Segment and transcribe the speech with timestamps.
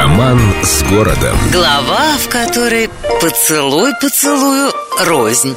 [0.00, 1.36] Роман с городом.
[1.52, 2.88] Глава, в которой
[3.20, 4.72] поцелуй поцелую
[5.04, 5.54] рознь.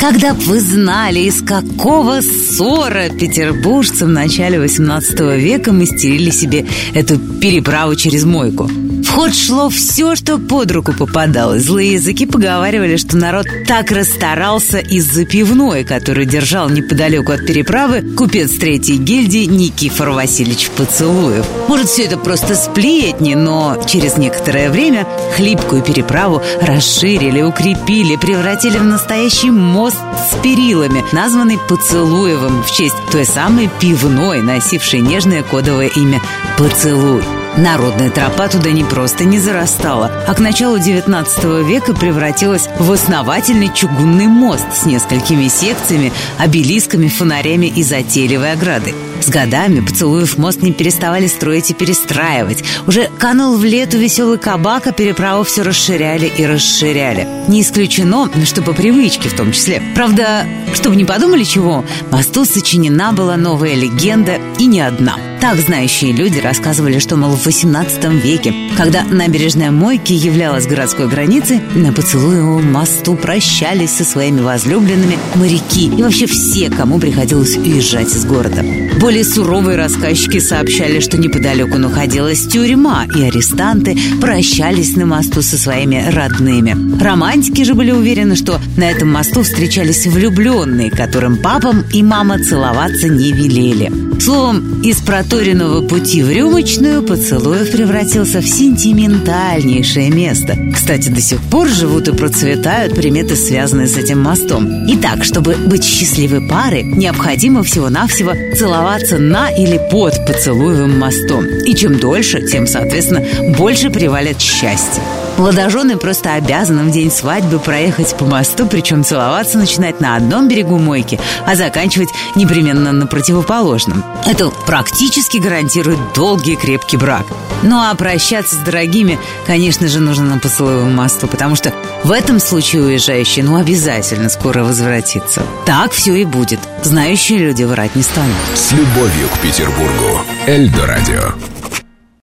[0.00, 6.64] Когда б вы знали, из какого ссора петербуржцы в начале 18 века мастерили себе
[6.94, 8.70] эту переправу через мойку.
[9.10, 11.64] В ход шло все, что под руку попадалось.
[11.64, 18.52] Злые языки поговаривали, что народ так расстарался из-за пивной, который держал неподалеку от переправы купец
[18.52, 21.44] третьей гильдии Никифор Васильевич Поцелуев.
[21.66, 25.04] Может, все это просто сплетни, но через некоторое время
[25.34, 29.98] хлипкую переправу расширили, укрепили, превратили в настоящий мост
[30.30, 36.22] с перилами, названный Поцелуевым в честь той самой пивной, носившей нежное кодовое имя
[36.56, 37.39] «Поцелуй».
[37.56, 43.72] Народная тропа туда не просто не зарастала, а к началу 19 века превратилась в основательный
[43.74, 48.94] чугунный мост с несколькими секциями, обелисками, фонарями и затейливой оградой.
[49.20, 52.64] С годами поцелуев мост не переставали строить и перестраивать.
[52.86, 57.28] Уже канул в лету веселый кабак, а переправу все расширяли и расширяли.
[57.48, 59.82] Не исключено, что по привычке в том числе.
[59.94, 65.16] Правда, чтобы не подумали чего, мосту сочинена была новая легенда и не одна.
[65.40, 71.62] Так знающие люди рассказывали, что, мол, в 18 веке, когда набережная Мойки являлась городской границей,
[71.74, 78.26] на поцелуевом мосту прощались со своими возлюбленными моряки и вообще все, кому приходилось уезжать из
[78.26, 78.62] города.
[79.00, 86.06] Более суровые рассказчики сообщали, что неподалеку находилась тюрьма, и арестанты прощались на мосту со своими
[86.10, 87.00] родными.
[87.02, 93.08] Романтики же были уверены, что на этом мосту встречались влюбленные, которым папам и мама целоваться
[93.08, 93.90] не велели.
[94.20, 95.00] Словом, из
[95.30, 100.58] проторенного пути в рюмочную поцелуев превратился в сентиментальнейшее место.
[100.74, 104.68] Кстати, до сих пор живут и процветают приметы, связанные с этим мостом.
[104.88, 111.46] Итак, чтобы быть счастливой парой, необходимо всего-навсего целоваться на или под поцелуевым мостом.
[111.46, 113.24] И чем дольше, тем, соответственно,
[113.56, 115.00] больше привалят счастье.
[115.40, 120.76] Молодожены просто обязаны в день свадьбы проехать по мосту, причем целоваться начинать на одном берегу
[120.76, 124.04] мойки, а заканчивать непременно на противоположном.
[124.26, 127.24] Это практически гарантирует долгий и крепкий брак.
[127.62, 131.72] Ну а прощаться с дорогими, конечно же, нужно на поцелуевом мосту, потому что
[132.04, 135.42] в этом случае уезжающий, ну, обязательно скоро возвратится.
[135.64, 136.60] Так все и будет.
[136.82, 138.36] Знающие люди врать не станут.
[138.54, 140.20] С любовью к Петербургу.
[140.46, 141.32] Эльдо радио.